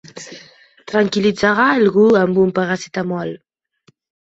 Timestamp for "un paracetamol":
2.47-3.33